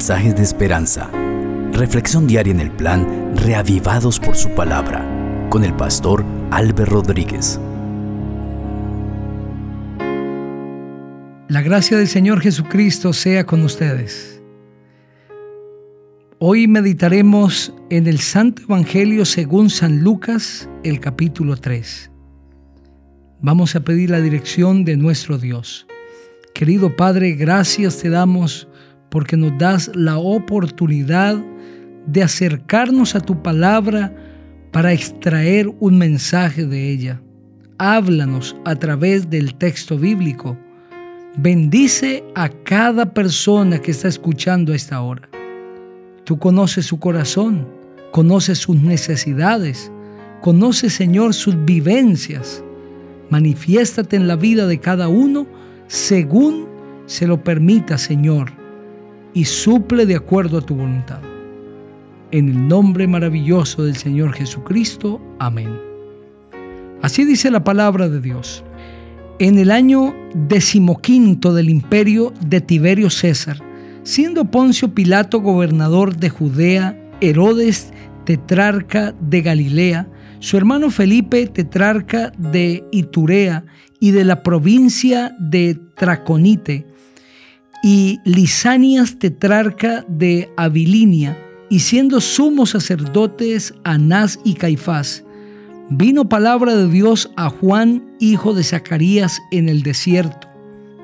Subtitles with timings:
[0.00, 1.10] mensajes de esperanza.
[1.74, 5.06] Reflexión diaria en el plan Reavivados por su palabra
[5.50, 7.60] con el pastor Álvaro Rodríguez.
[11.48, 14.40] La gracia del Señor Jesucristo sea con ustedes.
[16.38, 22.10] Hoy meditaremos en el Santo Evangelio según San Lucas, el capítulo 3.
[23.42, 25.86] Vamos a pedir la dirección de nuestro Dios.
[26.54, 28.66] Querido Padre, gracias te damos
[29.10, 31.36] porque nos das la oportunidad
[32.06, 34.14] de acercarnos a tu palabra
[34.70, 37.20] para extraer un mensaje de ella.
[37.78, 40.56] Háblanos a través del texto bíblico.
[41.36, 45.28] Bendice a cada persona que está escuchando a esta hora.
[46.24, 47.66] Tú conoces su corazón,
[48.12, 49.90] conoces sus necesidades,
[50.40, 52.62] conoces, Señor, sus vivencias.
[53.30, 55.46] Manifiéstate en la vida de cada uno
[55.86, 56.68] según
[57.06, 58.59] se lo permita, Señor
[59.34, 61.20] y suple de acuerdo a tu voluntad.
[62.30, 65.20] En el nombre maravilloso del Señor Jesucristo.
[65.38, 65.68] Amén.
[67.02, 68.62] Así dice la palabra de Dios.
[69.38, 73.58] En el año decimoquinto del imperio de Tiberio César,
[74.02, 77.92] siendo Poncio Pilato gobernador de Judea, Herodes
[78.24, 80.08] tetrarca de Galilea,
[80.40, 83.64] su hermano Felipe tetrarca de Iturea
[83.98, 86.86] y de la provincia de Traconite,
[87.82, 91.36] y Lisanias tetrarca de Abilinia,
[91.68, 95.24] y siendo sumos sacerdotes Anás y Caifás,
[95.88, 100.48] vino palabra de Dios a Juan, hijo de Zacarías, en el desierto.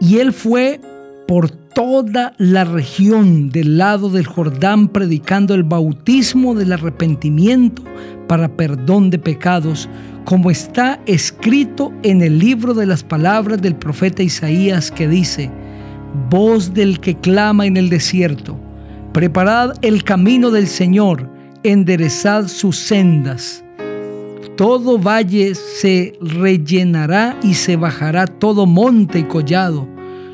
[0.01, 0.81] Y él fue
[1.27, 7.83] por toda la región del lado del Jordán predicando el bautismo del arrepentimiento
[8.27, 9.89] para perdón de pecados,
[10.25, 15.51] como está escrito en el libro de las palabras del profeta Isaías que dice,
[16.29, 18.59] voz del que clama en el desierto,
[19.13, 21.31] preparad el camino del Señor,
[21.63, 23.63] enderezad sus sendas.
[24.57, 29.87] Todo valle se rellenará y se bajará todo monte y collado.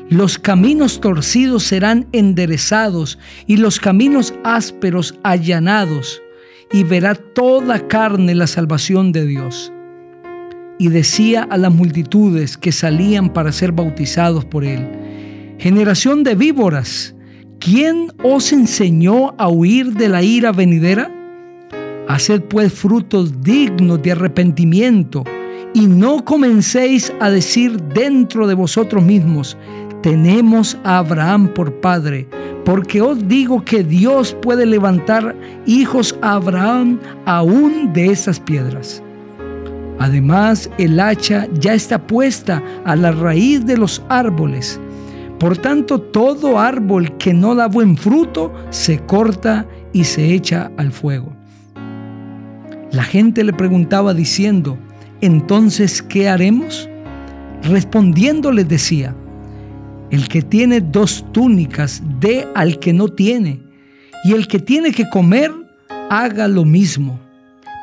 [0.09, 6.21] Los caminos torcidos serán enderezados y los caminos ásperos allanados,
[6.71, 9.71] y verá toda carne la salvación de Dios.
[10.79, 14.87] Y decía a las multitudes que salían para ser bautizados por él,
[15.63, 17.15] Generación de víboras,
[17.57, 21.09] ¿quién os enseñó a huir de la ira venidera?
[22.09, 25.23] Haced pues frutos dignos de arrepentimiento
[25.73, 29.57] y no comencéis a decir dentro de vosotros mismos,
[30.01, 32.27] tenemos a Abraham por padre,
[32.65, 35.33] porque os digo que Dios puede levantar
[35.65, 39.01] hijos a Abraham aún de esas piedras.
[39.97, 44.77] Además, el hacha ya está puesta a la raíz de los árboles.
[45.39, 50.91] Por tanto, todo árbol que no da buen fruto se corta y se echa al
[50.91, 51.33] fuego.
[52.91, 54.77] La gente le preguntaba diciendo,
[55.21, 56.89] entonces, ¿qué haremos?
[57.63, 59.15] Respondiendo les decía,
[60.11, 63.61] el que tiene dos túnicas dé al que no tiene,
[64.23, 65.51] y el que tiene que comer,
[66.09, 67.19] haga lo mismo.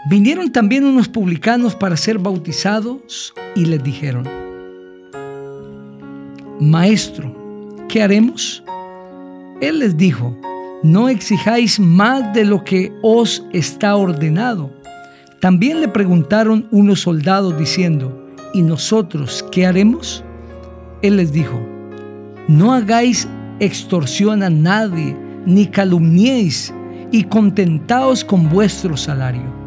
[0.09, 4.29] Vinieron también unos publicanos para ser bautizados y les dijeron,
[6.61, 7.40] Maestro,
[7.91, 8.63] ¿qué haremos?
[9.61, 10.37] Él les dijo,
[10.83, 14.71] no exijáis más de lo que os está ordenado.
[15.41, 20.25] También le preguntaron unos soldados diciendo, ¿y nosotros qué haremos?
[21.03, 21.61] Él les dijo,
[22.47, 23.29] no hagáis
[23.59, 26.73] extorsión a nadie, ni calumniéis,
[27.11, 29.60] y contentaos con vuestro salario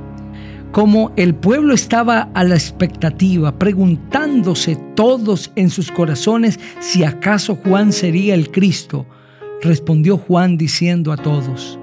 [0.74, 7.94] como el pueblo estaba a la expectativa, preguntándose todos en sus corazones si acaso Juan
[7.94, 9.06] sería el Cristo,
[9.62, 11.80] respondió Juan diciendo a todos,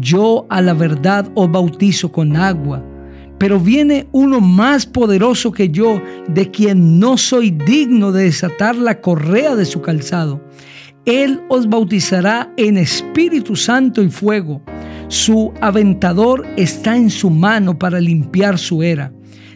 [0.00, 2.82] yo a la verdad os bautizo con agua,
[3.36, 9.02] pero viene uno más poderoso que yo, de quien no soy digno de desatar la
[9.02, 10.40] correa de su calzado.
[11.04, 14.62] Él os bautizará en Espíritu Santo y fuego.
[15.12, 19.12] Su aventador está en su mano para limpiar su era.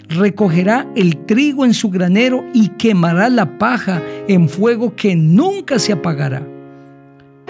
[0.07, 5.95] Recogerá el trigo en su granero y quemará la paja en fuego que nunca se
[5.95, 6.47] apagará.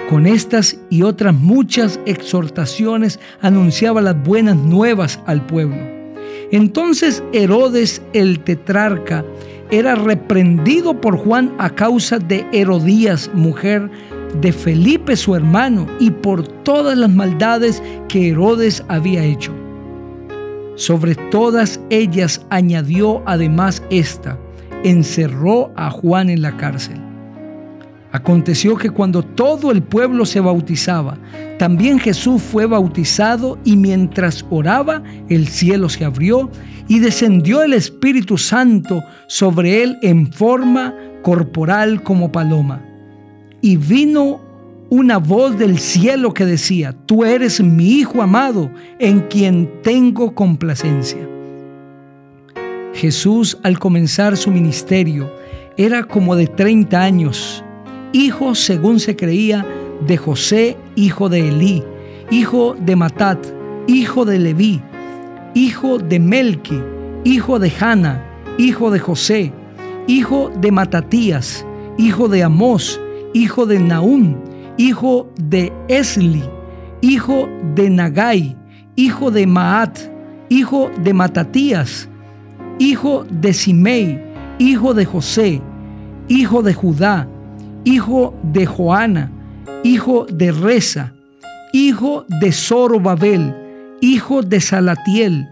[0.09, 5.83] Con estas y otras muchas exhortaciones anunciaba las buenas nuevas al pueblo.
[6.53, 9.25] Entonces Herodes el tetrarca
[9.73, 13.91] era reprendido por Juan a causa de Herodías, mujer
[14.41, 19.53] de Felipe su hermano y por todas las maldades que Herodes había hecho.
[20.77, 24.39] Sobre todas ellas añadió además esta,
[24.85, 27.01] encerró a Juan en la cárcel.
[28.13, 31.19] Aconteció que cuando todo el pueblo se bautizaba,
[31.59, 36.51] también Jesús fue bautizado y mientras oraba el cielo se abrió
[36.89, 42.83] y descendió el Espíritu Santo sobre él en forma corporal como paloma.
[43.61, 44.41] Y vino
[44.89, 51.29] una voz del cielo que decía, tú eres mi Hijo amado en quien tengo complacencia.
[52.95, 55.31] Jesús al comenzar su ministerio
[55.77, 57.63] era como de 30 años
[58.17, 59.67] hijo, según se creía,
[60.07, 61.83] de José, hijo de Elí,
[62.31, 63.39] hijo de Matat,
[63.87, 64.83] hijo de Leví,
[65.55, 66.81] hijo de Melqui,
[67.25, 68.23] hijo de Hanna,
[68.59, 69.53] hijo de José,
[70.07, 71.67] hijo de Matatías,
[71.99, 73.01] hijo de Amós,
[73.37, 74.35] hijo de Naúm,
[74.79, 76.43] hijo de Esli,
[77.03, 78.57] hijo de Nagai,
[78.97, 79.99] hijo de Maat,
[80.49, 82.09] hijo de Matatías,
[82.79, 84.19] hijo de Simei,
[84.59, 85.61] hijo de José,
[86.29, 87.29] hijo de Judá,
[87.85, 89.31] hijo de Joana,
[89.85, 91.13] hijo de Reza,
[91.75, 93.55] hijo de Zorobabel,
[94.01, 95.47] hijo de Salatiel,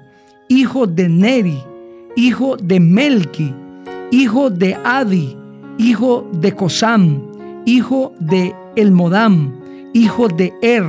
[0.49, 1.59] hijo de Neri,
[2.17, 3.55] hijo de Melki,
[4.11, 5.37] hijo de Adi,
[5.77, 7.34] hijo de Cosam,
[7.65, 9.53] hijo de Elmodam,
[9.93, 10.85] hijo de Er,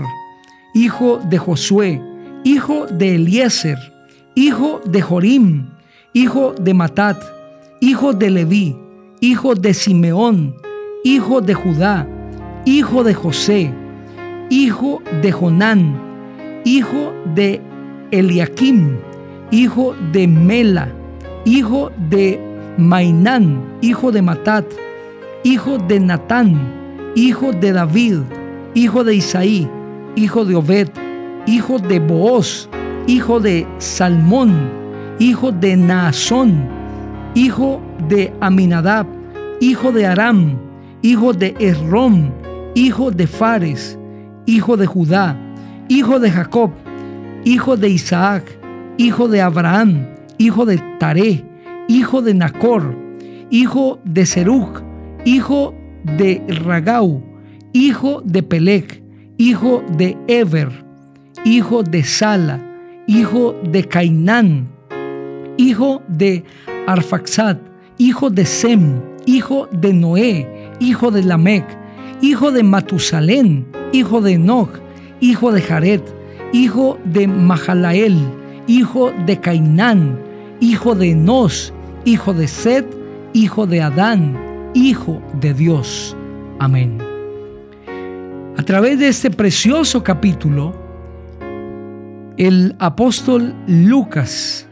[0.73, 2.01] hijo de Josué,
[2.43, 3.77] hijo de Eliezer,
[4.35, 5.67] hijo de Jorim,
[6.13, 7.17] hijo de Matat,
[7.79, 8.75] hijo de Leví,
[9.21, 10.55] hijo de Simeón,
[11.03, 12.07] hijo de Judá,
[12.65, 13.73] hijo de José,
[14.49, 15.99] hijo de Jonán,
[16.65, 17.61] hijo de
[18.11, 18.97] Eliakim,
[19.51, 20.89] hijo de Mela,
[21.45, 22.39] hijo de
[22.77, 24.65] Mainán, hijo de Matat,
[25.45, 26.59] hijo de Natán,
[27.13, 28.17] hijo de David,
[28.73, 29.69] hijo de Isaí,
[30.15, 30.89] hijo de Obed,
[31.45, 32.67] hijo de Booz,
[33.05, 34.71] hijo de Salmón,
[35.19, 36.67] hijo de Naasón,
[37.35, 39.05] hijo de Aminadab,
[39.61, 40.57] hijo de Aram,
[41.03, 42.31] hijo de Esrom,
[42.73, 43.99] hijo de Fares,
[44.47, 45.37] hijo de Judá,
[45.89, 46.71] hijo de Jacob,
[47.43, 48.43] hijo de Isaac,
[48.97, 50.07] hijo de Abraham,
[50.39, 51.45] hijo de Taré,
[51.87, 52.95] hijo de Nacor,
[53.51, 54.84] hijo de Seruc,
[55.25, 55.73] hijo
[56.03, 57.21] de Ragau,
[57.73, 59.01] hijo de Pelec,
[59.37, 60.69] hijo de Eber,
[61.43, 62.61] hijo de Sala,
[63.07, 64.67] hijo de Cainán,
[65.57, 66.43] hijo de
[66.87, 67.57] Arfaxad,
[67.97, 70.47] hijo de Sem, hijo de Noé,
[70.79, 71.65] hijo de Lamec,
[72.21, 74.79] hijo de Matusalén, hijo de Enoch,
[75.19, 76.01] hijo de Jared,
[76.53, 78.17] hijo de Mahalael,
[78.67, 80.19] hijo de Cainán,
[80.59, 81.73] hijo de Enos,
[82.05, 82.85] hijo de Sed,
[83.33, 86.15] hijo de Adán, hijo de Dios.
[86.59, 86.99] Amén.
[88.57, 90.75] A través de este precioso capítulo,
[92.37, 94.67] el apóstol Lucas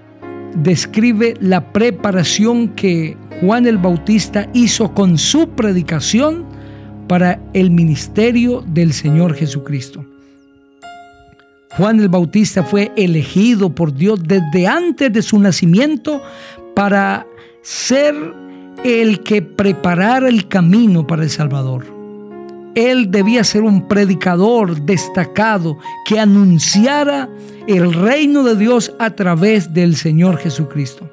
[0.56, 6.46] describe la preparación que Juan el Bautista hizo con su predicación
[7.08, 10.06] para el ministerio del Señor Jesucristo.
[11.78, 16.22] Juan el Bautista fue elegido por Dios desde antes de su nacimiento
[16.76, 17.26] para
[17.62, 18.14] ser
[18.84, 21.86] el que preparara el camino para el Salvador.
[22.76, 25.78] Él debía ser un predicador destacado
[26.08, 27.30] que anunciara
[27.68, 31.10] el reino de Dios a través del Señor Jesucristo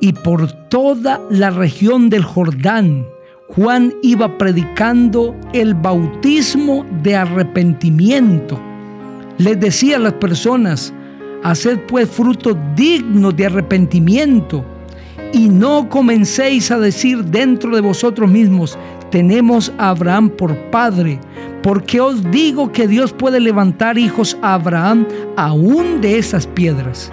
[0.00, 3.06] y por toda la región del Jordán,
[3.48, 8.60] Juan iba predicando el bautismo de arrepentimiento.
[9.38, 10.92] Les decía a las personas,
[11.42, 14.64] haced pues frutos dignos de arrepentimiento
[15.32, 18.78] y no comencéis a decir dentro de vosotros mismos,
[19.10, 21.18] tenemos a Abraham por padre,
[21.62, 25.06] porque os digo que Dios puede levantar hijos a Abraham
[25.36, 27.12] aún de esas piedras.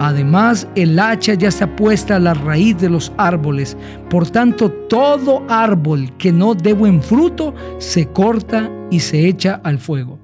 [0.00, 3.76] Además, el hacha ya está puesta a la raíz de los árboles.
[4.08, 9.78] Por tanto, todo árbol que no dé buen fruto se corta y se echa al
[9.78, 10.18] fuego.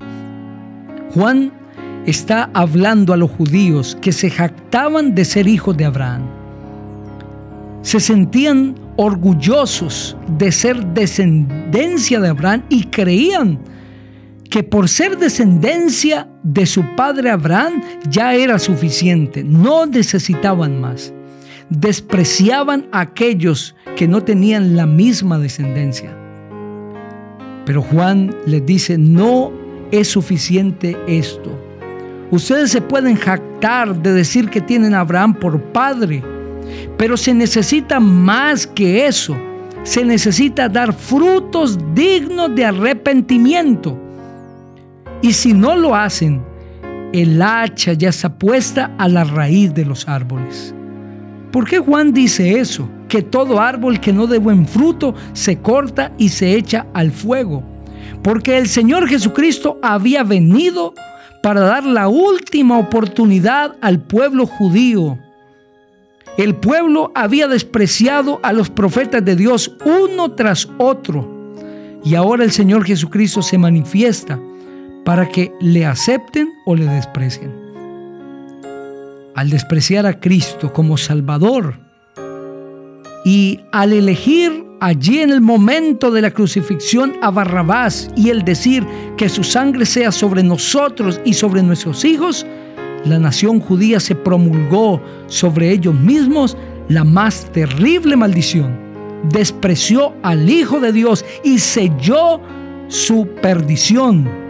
[1.12, 1.52] Juan
[2.06, 6.43] está hablando a los judíos que se jactaban de ser hijos de Abraham.
[7.84, 13.60] Se sentían orgullosos de ser descendencia de Abraham y creían
[14.48, 21.12] que por ser descendencia de su padre Abraham ya era suficiente, no necesitaban más.
[21.68, 26.16] Despreciaban a aquellos que no tenían la misma descendencia.
[27.66, 29.52] Pero Juan les dice, no
[29.90, 31.50] es suficiente esto.
[32.30, 36.22] Ustedes se pueden jactar de decir que tienen a Abraham por padre,
[36.96, 39.36] pero se necesita más que eso.
[39.82, 43.98] Se necesita dar frutos dignos de arrepentimiento.
[45.20, 46.42] Y si no lo hacen,
[47.12, 50.74] el hacha ya está puesta a la raíz de los árboles.
[51.50, 52.88] ¿Por qué Juan dice eso?
[53.14, 57.62] que todo árbol que no dé buen fruto se corta y se echa al fuego.
[58.24, 60.94] Porque el Señor Jesucristo había venido
[61.40, 65.16] para dar la última oportunidad al pueblo judío.
[66.36, 71.30] El pueblo había despreciado a los profetas de Dios uno tras otro.
[72.04, 74.40] Y ahora el Señor Jesucristo se manifiesta
[75.04, 77.52] para que le acepten o le desprecien.
[79.36, 81.78] Al despreciar a Cristo como Salvador
[83.24, 88.84] y al elegir allí en el momento de la crucifixión a Barrabás y el decir
[89.16, 92.44] que su sangre sea sobre nosotros y sobre nuestros hijos,
[93.04, 96.56] la nación judía se promulgó sobre ellos mismos
[96.88, 98.78] la más terrible maldición.
[99.30, 102.40] Despreció al Hijo de Dios y selló
[102.88, 104.44] su perdición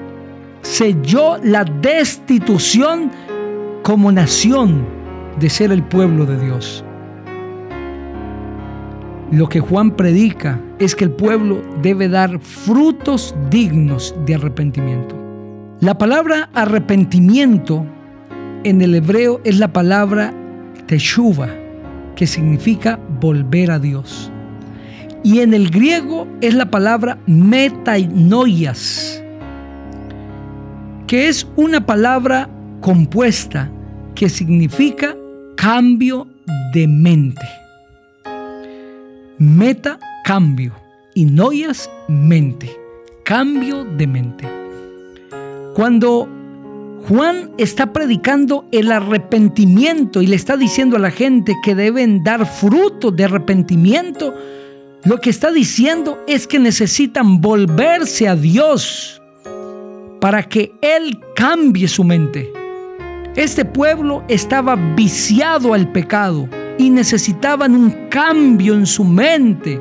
[0.64, 3.10] selló la destitución
[3.82, 4.84] como nación
[5.38, 6.84] de ser el pueblo de Dios.
[9.30, 15.16] Lo que Juan predica es que el pueblo debe dar frutos dignos de arrepentimiento.
[15.80, 17.84] La palabra arrepentimiento
[18.64, 20.34] en el hebreo es la palabra
[20.86, 21.48] teshuva,
[22.16, 24.30] que significa volver a Dios.
[25.22, 29.22] Y en el griego es la palabra metanoias,
[31.06, 33.70] que es una palabra compuesta
[34.14, 35.14] que significa
[35.56, 36.26] cambio
[36.72, 37.46] de mente.
[39.38, 40.74] Meta, cambio.
[41.14, 42.70] Y noias, mente.
[43.24, 44.48] Cambio de mente.
[45.74, 46.28] Cuando
[47.08, 52.46] Juan está predicando el arrepentimiento y le está diciendo a la gente que deben dar
[52.46, 54.34] fruto de arrepentimiento,
[55.04, 59.20] lo que está diciendo es que necesitan volverse a Dios
[60.18, 62.50] para que Él cambie su mente.
[63.36, 69.78] Este pueblo estaba viciado al pecado y necesitaban un cambio en su mente.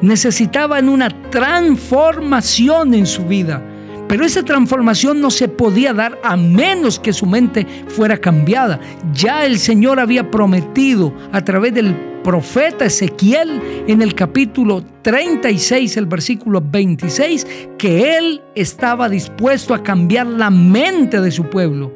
[0.00, 3.60] Necesitaban una transformación en su vida.
[4.08, 8.78] Pero esa transformación no se podía dar a menos que su mente fuera cambiada.
[9.12, 16.06] Ya el Señor había prometido a través del profeta Ezequiel en el capítulo 36, el
[16.06, 17.46] versículo 26,
[17.78, 21.92] que él estaba dispuesto a cambiar la mente de su pueblo.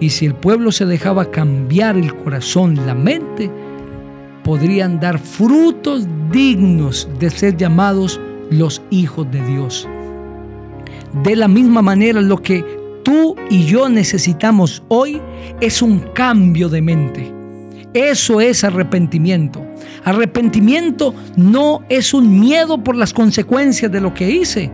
[0.00, 3.50] Y si el pueblo se dejaba cambiar el corazón, la mente,
[4.44, 9.88] podrían dar frutos dignos de ser llamados los hijos de Dios.
[11.24, 12.64] De la misma manera, lo que
[13.02, 15.20] tú y yo necesitamos hoy
[15.60, 17.32] es un cambio de mente.
[17.94, 19.66] Eso es arrepentimiento.
[20.04, 24.70] Arrepentimiento no es un miedo por las consecuencias de lo que hice.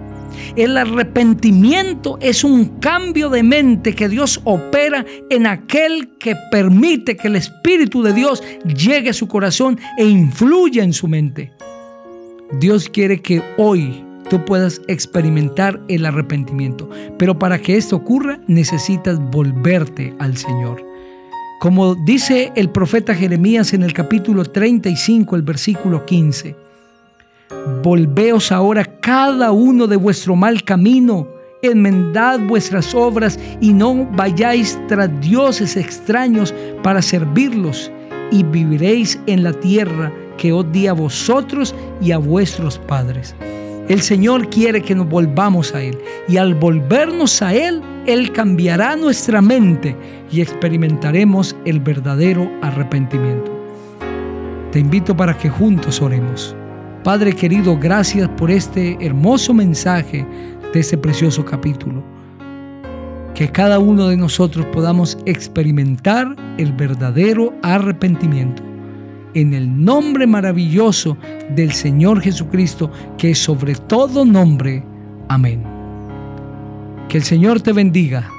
[0.56, 7.28] El arrepentimiento es un cambio de mente que Dios opera en aquel que permite que
[7.28, 11.52] el Espíritu de Dios llegue a su corazón e influya en su mente.
[12.58, 16.88] Dios quiere que hoy tú puedas experimentar el arrepentimiento,
[17.19, 20.85] pero para que esto ocurra necesitas volverte al Señor.
[21.61, 26.57] Como dice el profeta Jeremías en el capítulo 35, el versículo 15,
[27.83, 31.26] Volveos ahora cada uno de vuestro mal camino,
[31.62, 37.90] enmendad vuestras obras y no vayáis tras dioses extraños para servirlos,
[38.31, 43.35] y viviréis en la tierra que os di a vosotros y a vuestros padres.
[43.88, 48.96] El Señor quiere que nos volvamos a Él y al volvernos a Él, Él cambiará
[48.96, 49.94] nuestra mente
[50.32, 53.52] y experimentaremos el verdadero arrepentimiento.
[54.72, 56.56] Te invito para que juntos oremos.
[57.04, 60.26] Padre querido, gracias por este hermoso mensaje
[60.72, 62.02] de este precioso capítulo.
[63.34, 68.74] Que cada uno de nosotros podamos experimentar el verdadero arrepentimiento
[69.34, 71.16] en el nombre maravilloso
[71.54, 74.82] del Señor Jesucristo, que es sobre todo nombre.
[75.28, 75.62] Amén.
[77.08, 78.30] Que el Señor te bendiga